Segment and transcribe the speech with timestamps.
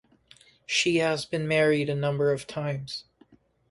[0.65, 3.05] She has been married a number of times.